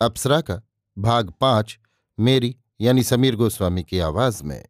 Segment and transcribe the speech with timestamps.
[0.00, 0.62] अप्सरा का
[0.98, 1.78] भाग पाँच,
[2.18, 4.64] मेरी यानी समीर गोस्वामी की आवाज़ में।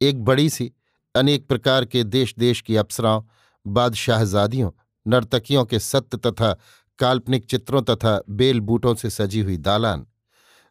[0.00, 0.72] एक बड़ी सी,
[1.14, 3.22] अनेक प्रकार के देश देश की अप्सराओं,
[3.66, 4.70] बादशाहजादियों,
[5.06, 6.52] नर्तकियों के सत्य तथा
[6.98, 10.06] काल्पनिक चित्रों तथा बेल बूटों से सजी हुई दालान,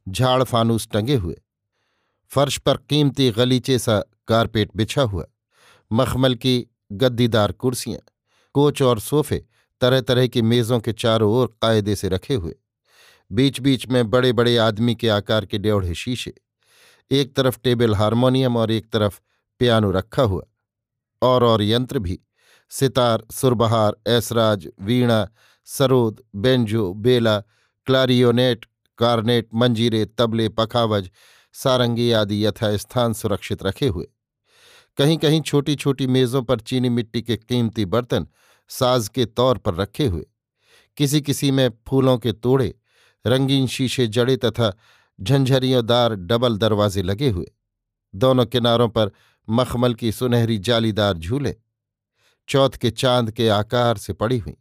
[0.10, 1.42] झाड़ फानूस टंगे हुए।
[2.32, 5.26] फर्श पर कीमती गलीचे सा कारपेट बिछा हुआ,
[5.92, 8.00] मखमल की गद्दीदार कुर्सियाँ,
[8.56, 9.46] कोच और सोफे
[9.82, 12.56] तरह तरह की मेज़ों के चारों ओर कायदे से रखे हुए।
[13.32, 16.34] बीच बीच में बड़े बड़े आदमी के आकार के ड्योढ़े शीशे।
[17.12, 19.20] एक तरफ़ टेबल हारमोनियम और एक तरफ़
[19.60, 20.44] पियानो रखा हुआ।
[21.22, 22.20] और और यंत्र भी।
[22.70, 25.30] सितार, सुरबहार, ऐसराज, वीणा,
[25.66, 27.40] सरोद, बेंजो, बेला,
[27.86, 28.66] क्लारियोनेट,
[28.98, 31.12] कार्नेट, मंजीरे, तबले, पखावज,
[31.54, 34.08] सारंगी आदि यथास्थान सुरक्षित रखे हुए।
[34.98, 38.28] कहीं कहीं छोटी छोटी मेज़ों पर चीनी मिट्टी के कीमती बर्तन
[38.70, 40.26] साज के तौर पर रखे हुए।
[40.98, 42.76] किसी किसी में फूलों के तोड़े
[43.26, 44.78] रंगीन शीशे जड़े तथा
[45.22, 47.52] झंझरियोंदार डबल दरवाजे लगे हुए।
[48.16, 49.12] दोनों किनारों पर
[49.50, 51.56] मखमल की सुनहरी जालीदार झूले।
[52.48, 54.56] चौथ के चाँद के आकार से पड़ी हुई।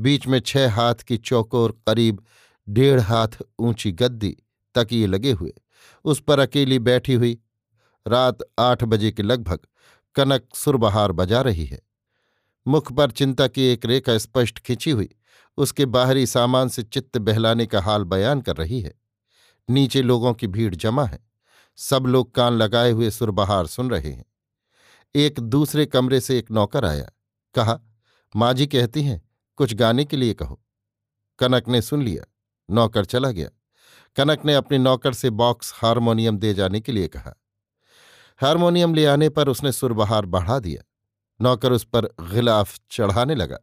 [0.00, 2.24] बीच में छह हाथ की चौकोर करीब
[2.68, 3.28] डेढ़ हाथ
[3.58, 4.36] ऊँची गद्दी
[4.74, 5.52] तकिए लगे हुए।
[6.04, 7.38] उस पर अकेली बैठी हुई।
[8.08, 9.58] रात आठ बजे के लगभग
[10.14, 11.80] कनक सुरबहार बजा रही है।
[12.66, 15.08] मुख पर चिंता की एक रेखा स्पष्ट खिंची हुई।
[15.56, 18.94] उसके बाहरी सामान से चित्त बहलाने का हाल बयान कर रही है।
[19.70, 21.18] नीचे लोगों की भीड़ जमा है।
[21.76, 24.24] सब लोग कान लगाए हुए सुरबहार सुन रहे हैं।
[25.14, 27.10] एक दूसरे कमरे से एक नौकर आया।
[27.54, 27.80] कहा,
[28.36, 30.60] माँ जी कहती हैं, कुछ गाने के लिए कहो।
[31.38, 32.24] कनक ने सुन लिया।
[32.70, 33.48] नौकर चला गया।
[34.16, 37.42] कनक ने अपने नौकर से बॉक्स हारमोनियम दे जाने के लिए कहा।
[38.40, 40.93] हारमोनियम ले आने पर उसने सुरबहार बढ़ा दिया।
[41.40, 43.58] नौकर उस पर गिलाफ चढ़ाने लगा।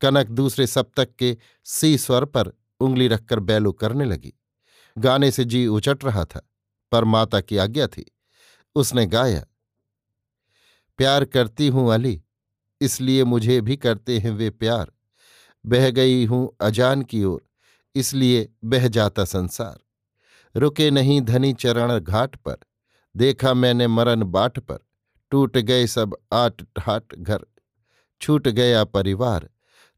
[0.00, 1.36] कनक दूसरे सप्तक के
[1.66, 4.32] सी स्वर पर उंगली रखकर बैलो करने लगी।
[4.96, 6.40] गाने से जी उचट रहा था,
[6.92, 8.04] पर माता की आज्ञा थी।
[8.76, 9.44] उसने गाया,
[10.98, 12.20] प्यार करती हूँ अली,
[12.80, 14.92] इसलिए मुझे भी करते हैं वे प्यार।
[15.64, 17.42] बह गई हूँ अजान की ओर,
[17.94, 19.78] इसलिए बह जाता संसार।
[20.54, 22.56] रुके नहीं धनी चरण घाट पर,
[23.14, 24.78] देखा मैंने मरण बाट पर।
[25.30, 27.44] टूट गए सब आट ठाट घर,
[28.20, 29.48] छूट गया परिवार,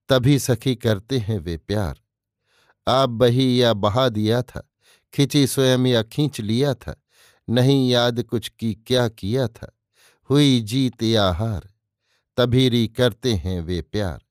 [0.09, 2.01] तभी सखी करते हैं वे प्यार।
[2.87, 4.71] आप बही या बहा दिया था,
[5.15, 6.95] खिंची स्वयं या खींच लिया था,
[7.49, 9.79] नहीं याद कुछ की क्या किया था,
[10.31, 11.69] हुई जीत या हार,
[12.37, 14.23] तभी री करते हैं वे प्यार।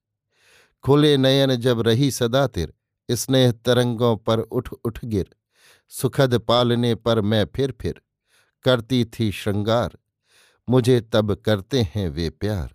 [0.82, 2.72] खुले नयन जब रही सदा तिर,
[3.10, 5.30] स्नेह तरंगों पर उठ उठ गिर,
[5.88, 8.00] सुखद पालने पर मैं फिर फिर,
[8.64, 9.98] करती थी श्रृंगार।
[10.70, 12.74] मुझे तब करते हैं वे प्यार।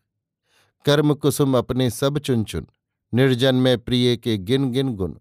[0.86, 2.68] कर्म कुसुम अपने सब चुन चुन
[3.14, 5.20] निर्जन में प्रिय के गिन गिन। गुन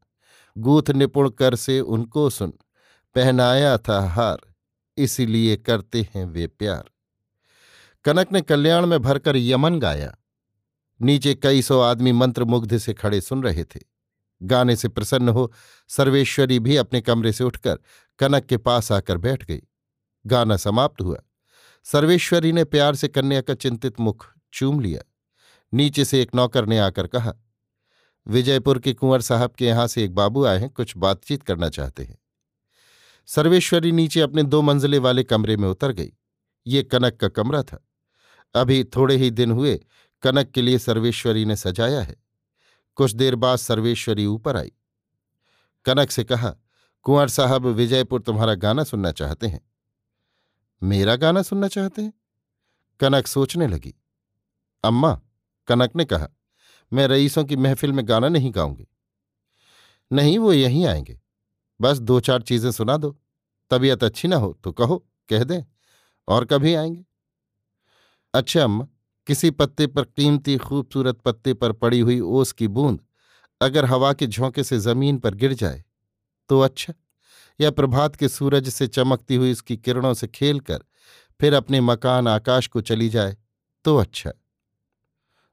[0.59, 2.53] गूथ निपुण कर से उनको सुन,
[3.15, 4.39] पहनाया था हार,
[4.97, 6.85] इसीलिए करते हैं वे प्यार।
[8.05, 10.17] कनक ने कल्याण में भरकर यमन गाया।
[11.03, 13.81] नीचे कई सौ आदमी मंत्र मुग्ध से खड़े सुन रहे थे।
[14.43, 15.53] गाने से प्रसन्न हो
[15.89, 17.79] सर्वेश्वरी भी अपने कमरे से उठकर
[18.19, 19.63] कनक के पास आकर बैठ गई।
[20.27, 21.19] गाना समाप्त हुआ।
[21.85, 25.03] सर्वेश्वरी ने प्यार से कन्या का चिंतित मुख चूम लिया।
[25.75, 27.33] नीचे से एक नौकर ने आकर कहा,
[28.27, 32.05] विजयपुर के कुंवर साहब के यहाँ से एक बाबू आए हैं, कुछ बातचीत करना चाहते
[32.05, 32.19] हैं।
[33.27, 36.13] सर्वेश्वरी नीचे अपने दो मंजिले वाले कमरे में उतर गई।
[36.67, 37.89] ये कनक का कमरा था।
[38.55, 39.85] अभी थोड़े ही दिन हुए,
[40.23, 42.17] कनक के लिए सर्वेश्वरी ने सजाया है।
[42.95, 44.73] कुछ देर बाद सर्वेश्वरी ऊपर आई।
[45.85, 46.57] कनक से कहा,
[47.03, 49.74] कुंवर साहब, विजयपुर तुम्हारा गाना सुनना चाहते हैं।
[50.83, 52.13] मेरा गाना सुनना चाहते हैं?
[53.01, 53.95] कनक सोचने लगी।
[54.85, 55.21] अम्मा,
[55.69, 56.29] कनक ने कहा,
[56.93, 58.87] मैं रईसों की महफिल में गाना नहीं गाऊँगी।
[60.13, 61.21] नहीं, वो यहीं आएँगे।
[61.81, 63.19] बस दो चार चीज़ें सुना दो।
[63.71, 64.97] तबीयत अच्छी ना हो तो कहो,
[65.29, 65.63] कह दें,
[66.29, 67.05] और कभी आएँगे?
[68.35, 68.87] अच्छा अम्मा,
[69.27, 73.01] किसी पत्ते पर कीमती, खूबसूरत पत्ते पर पड़ी हुई ओस की बूंद
[73.61, 75.85] अगर हवा के झोंके से ज़मीन पर गिर जाए
[76.49, 76.95] तो अच्छा।
[77.61, 80.85] या प्रभात के सूरज से चमकती हुई उसकी किरणों से खेलकर
[81.41, 83.37] फिर अपने मकान आकाश को चली जाए
[83.85, 84.31] तो अच्छा।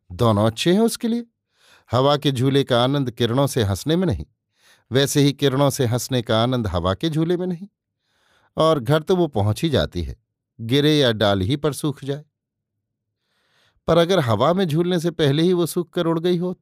[0.10, 1.26] दोनों अच्छे हैं उसके लिए।
[1.92, 4.26] हवा के झूले का आनंद किरणों से हंसने में नहीं,
[4.92, 7.68] वैसे ही किरणों से हंसने का आनंद हवा के झूले में नहीं।
[8.58, 10.16] और घर तो वो पहुँच ही जाती है,
[10.60, 12.24] गिरे या डाल ही पर सूख जाए।
[13.88, 16.56] पर अगर हवा में झूलने से पहले ही वो सूख कर उड़ गई हो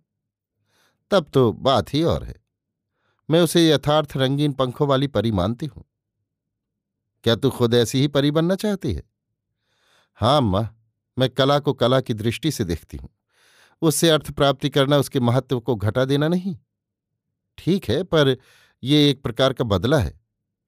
[1.11, 2.35] तब तो बात ही और है।
[3.29, 5.85] मैं उसे यथार्थ रंगीन पंखों वाली परी मानती हूँ।
[7.23, 9.03] क्या तू खुद ऐसी ही परी बनना चाहती है?
[10.13, 10.83] हाँ माँ,
[11.19, 13.09] मैं कला को कला की दृष्टि से देखती हूँ।
[13.81, 16.57] उससे अर्थ प्राप्ति करना उसके महत्व को घटा देना नहीं।
[17.57, 18.37] ठीक है, पर
[18.83, 20.19] ये एक प्रकार का बदला है।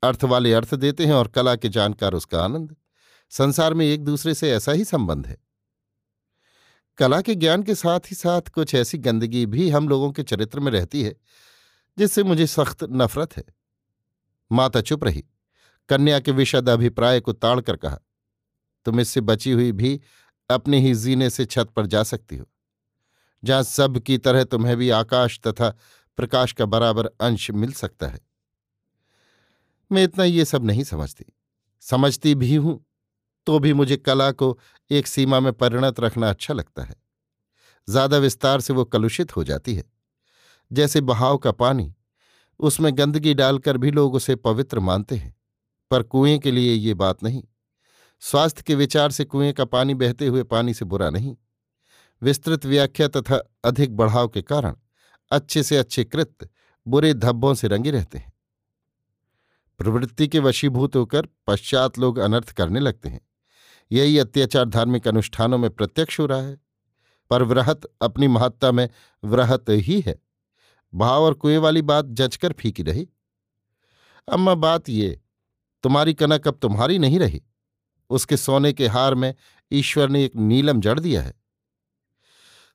[0.04, 2.76] अर्थ वाले अर्थ देते हैं और कला के जानकार उसका आनंद।
[3.30, 5.38] संसार में एक दूसरे से ऐसा ही संबंध है।
[6.98, 10.60] कला के ज्ञान के साथ ही साथ कुछ ऐसी गंदगी भी हम लोगों के चरित्र
[10.60, 11.16] में रहती है।
[11.98, 13.44] जिससे मुझे सख्त नफरत है।
[14.52, 15.24] माता चुप रही।
[15.90, 17.98] कन्या के विशद अभिप्राय को ताड़कर कहा,
[18.86, 20.00] तुम इससे बची हुई भी
[20.50, 22.46] अपने ही जीने से छत पर जा सकती हो।
[23.44, 25.70] जहाँ सब की तरह तुम्हें भी आकाश तथा
[26.18, 28.20] प्रकाश का बराबर अंश मिल सकता है।
[29.92, 31.26] मैं इतना ये सब नहीं समझती।
[31.84, 32.80] समझती भी हूँ
[33.48, 34.58] तो भी मुझे कला को
[34.92, 36.96] एक सीमा में परिणत रखना अच्छा लगता है।
[37.88, 39.84] ज़्यादा विस्तार से वो कलुषित हो जाती है।
[40.74, 41.96] जैसे बहाव का पानी,
[42.60, 45.36] उसमें गंदगी डालकर भी लोग उसे पवित्र मानते हैं।
[45.92, 47.44] पर कुएँ के लिए ये बात नहीं।
[48.20, 51.38] स्वास्थ्य के विचार से कुएँ का पानी बहते हुए पानी से बुरा नहीं।
[52.22, 54.76] विस्तृत व्याख्या तथा अधिक बढ़ाव के कारण
[55.32, 56.50] अच्छे से अच्छे कृत्य
[56.88, 58.34] बुरे धब्बों से रंगे रहते हैं।
[59.78, 63.22] प्रवृत्ति के वशीभूत होकर पश्चात लोग अनर्थ करने लगते हैं।
[63.92, 66.58] यही अत्याचार धार्मिक अनुष्ठानों में प्रत्यक्ष हो रहा है।
[67.30, 68.90] पर व्रहत अपनी महत्ता में
[69.24, 70.31] व्रहत ही है।
[70.94, 73.08] भाव और कुएँ वाली बात जचकर फीकी रही।
[74.28, 75.22] अम्मा, बात ये,
[75.84, 77.42] तुम्हारी कनक अब तुम्हारी नहीं रही।
[78.10, 79.34] उसके सोने के हार में
[79.72, 81.34] ईश्वर ने एक नीलम जड़ दिया है।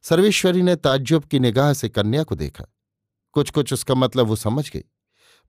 [0.03, 2.65] सर्वेश्वरी ने ताज्जुब की निगाह से कन्या को देखा।
[3.33, 4.85] कुछ कुछ उसका मतलब वो समझ गई,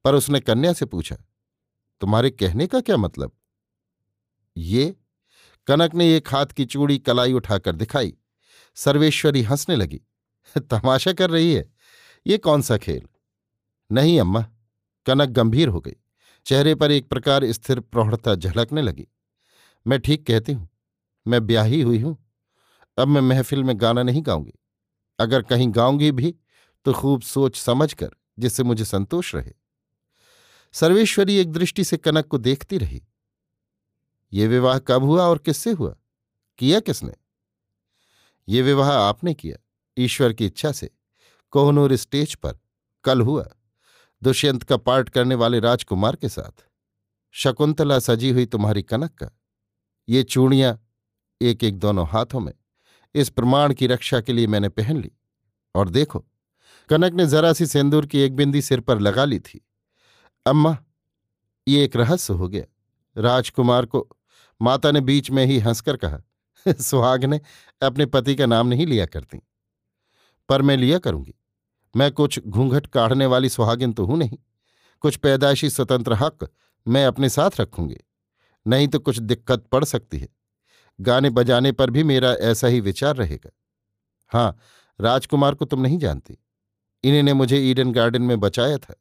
[0.06, 1.16] पर उसने कन्या से पूछा,
[2.02, 3.32] तुम्हारे कहने का क्या मतलब?
[4.58, 4.96] ये,
[5.68, 8.14] कनक ने एक हाथ की चूड़ी कलाई उठाकर दिखाई।
[8.76, 10.02] सर्वेश्वरी हंसने लगी,
[10.58, 11.77] तमाशा कर रही है।
[12.28, 13.08] ये कौन सा खेल?
[13.92, 14.42] नहीं, अम्मा,
[15.06, 15.96] कनक गंभीर हो गई।
[16.46, 19.08] चेहरे पर एक प्रकार स्थिर प्रौढ़ता झलकने लगी।
[19.86, 20.68] मैं ठीक कहती हूँ,
[21.26, 22.18] मैं ब्याही हुई हूँ,
[22.98, 24.54] अब मैं महफिल में गाना नहीं गाऊँगी।
[25.20, 26.36] अगर कहीं गाऊँगी भी
[26.86, 28.10] तो खूब सोच समझ कर
[28.40, 29.54] जिससे मुझे संतोष रहे।
[30.74, 33.02] सर्वेश्वरी एक दृष्टि से कनक को देखती रही।
[34.34, 35.96] ये विवाह कब हुआ और किससे हुआ?
[36.60, 37.14] किया किसने?
[38.48, 39.58] ये विवाह आपने किया,
[39.98, 40.90] ईश्वर की इच्छा से।
[41.52, 42.60] कोहनूर स्टेज पर
[43.04, 43.48] कल हुआ,
[44.24, 46.66] दुष्यंत का पार्ट करने वाले राजकुमार के साथ।
[47.32, 49.30] शकुंतला सजी हुई तुम्हारी कनक का।
[50.10, 50.84] ये चूड़ियाँ
[51.42, 52.54] एक एक दोनों हाथों में
[53.16, 55.12] इस प्रमाण की रक्षा के लिए मैंने पहन ली।
[55.76, 56.26] और देखो,
[56.90, 59.68] कनक ने जरा सी सिंदूर की एक बिंदी सिर पर लगा ली थी।
[60.46, 60.78] अम्मा,
[61.68, 62.66] ये एक रहस्य हो गया।
[63.22, 64.10] राजकुमार को
[64.62, 66.20] माता ने बीच में ही हंसकर कहा,
[66.74, 67.42] सुहाग ने
[67.82, 69.42] अपने पति का नाम नहीं लिया करती।
[70.50, 71.34] पर मैं लिया करूँगी।
[71.96, 74.38] मैं कुछ घूंघट काढ़ने वाली सुहागिन तो हूँ नहीं।
[75.02, 76.50] कुछ पैदाइशी स्वतंत्र हक
[76.88, 77.98] मैं अपने साथ रखूँगी।
[78.68, 80.28] नहीं तो कुछ दिक्कत पड़ सकती है।
[81.02, 83.50] गाने बजाने पर भी मेरा ऐसा ही विचार रहेगा।
[84.32, 84.58] हाँ
[85.02, 86.38] राजकुमार को तुम नहीं जानती।
[87.04, 88.94] इन्हीं ने मुझे ईडन गार्डन में बचाया था।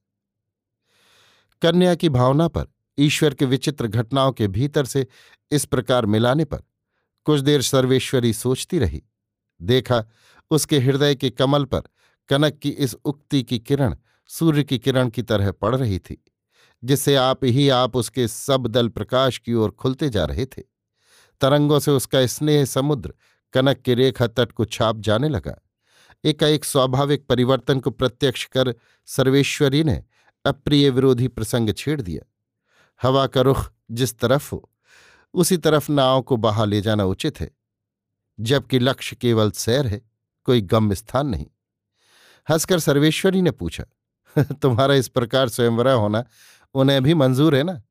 [1.62, 2.66] कन्या की भावना पर,
[2.98, 5.06] ईश्वर के विचित्र घटनाओं के भीतर से
[5.50, 6.62] इस प्रकार मिलाने पर,
[7.24, 9.02] कुछ देर सर्वेश्वरी सोचती रही।
[9.62, 10.04] देखा
[10.50, 11.82] उसके हृदय के कमल पर
[12.28, 13.96] कनक की इस उक्ति की किरण
[14.30, 16.22] सूर्य की किरण की तरह पड़ रही थी,
[16.82, 20.62] जिससे आप ही आप उसके सब दल प्रकाश की ओर खुलते जा रहे थे।
[21.40, 23.14] तरंगों से उसका स्नेह समुद्र
[23.52, 25.56] कनक के रेखा तट को छाप जाने लगा।
[26.24, 28.74] एकाएक स्वाभाविक परिवर्तन को प्रत्यक्ष कर
[29.08, 30.02] सर्वेश्वरी ने
[30.44, 32.24] अप्रिय विरोधी प्रसंग छेड़ दिया।
[33.02, 34.70] हवा का रुख जिस तरफ़ हो,
[35.34, 37.50] उसी तरफ़ नाव को बहा ले जाना उचित है,
[38.40, 40.00] जबकि लक्ष्य केवल सैर है।
[40.46, 41.46] कोई गम्य स्थान नहीं।
[42.50, 43.84] हंसकर सर्वेश्वरी ने पूछा,
[44.42, 46.24] तुम्हारा इस प्रकार स्वयंवरा होना
[46.74, 47.82] उन्हें भी मंजूर है ना?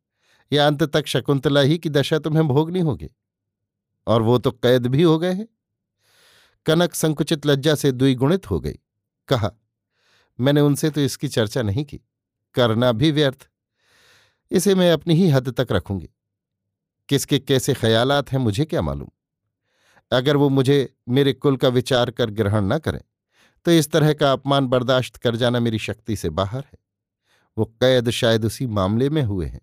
[0.53, 3.09] या अंत तक शकुंतला ही की दशा तुम्हें भोगनी होगी।
[4.07, 5.47] और वो तो कैद भी हो गए हैं।
[6.65, 8.79] कनक संकुचित लज्जा से द्विगुणित हो गई।
[9.27, 9.51] कहा,
[10.39, 12.01] मैंने उनसे तो इसकी चर्चा नहीं की।
[12.53, 13.49] करना भी व्यर्थ।
[14.51, 16.09] इसे मैं अपनी ही हद तक रखूँगी।
[17.09, 19.09] किसके कैसे ख्यालात हैं मुझे क्या मालूम?
[20.11, 23.01] अगर वो मुझे मेरे कुल का विचार कर ग्रहण न करें
[23.65, 26.77] तो इस तरह का अपमान बर्दाश्त कर जाना मेरी शक्ति से बाहर है।
[27.57, 29.61] वो कैद शायद उसी मामले में हुए हैं।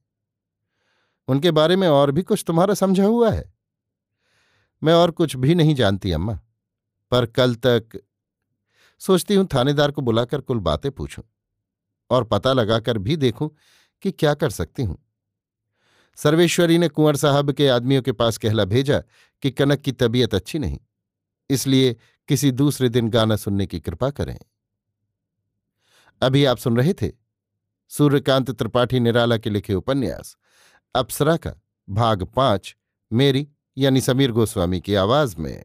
[1.29, 3.53] उनके बारे में और भी कुछ तुम्हारा समझा हुआ है?
[4.83, 6.41] मैं और कुछ भी नहीं जानती, अम्मा।
[7.11, 8.01] पर कल तक
[8.99, 11.25] सोचती हूँ थानेदार को बुलाकर कुल बातें पूछूँ
[12.11, 13.51] और पता लगाकर भी देखूँ
[14.03, 14.99] कि क्या कर सकती हूँ।
[16.17, 19.03] सर्वेश्वरी ने कुंवर साहब के आदमियों के पास कहला भेजा
[19.43, 20.79] कि कनक की तबीयत अच्छी नहीं,
[21.51, 21.97] इसलिए
[22.29, 24.39] किसी दूसरे दिन गाना सुनने की कृपा करें।
[26.23, 27.11] अभी आप सुन रहे थे
[27.91, 30.37] सूर्यकांत त्रिपाठी निराला के लिखे उपन्यास,
[30.95, 31.55] अप्सरा का
[31.89, 32.77] भाग पाँच,
[33.11, 35.65] मेरी यानी समीर गोस्वामी की आवाज़ में।